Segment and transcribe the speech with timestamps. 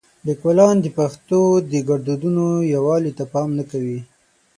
[0.27, 1.41] لیکوالان د پښتو
[1.71, 3.99] د ګړدودونو یووالي ته پام نه کوي.